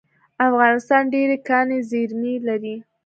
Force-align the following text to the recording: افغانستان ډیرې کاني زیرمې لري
افغانستان 0.47 1.03
ډیرې 1.13 1.37
کاني 1.47 1.79
زیرمې 1.89 2.33
لري 2.47 2.75